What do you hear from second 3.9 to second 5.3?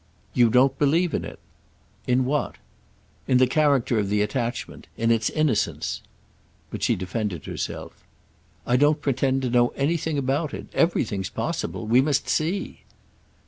of the attachment. In its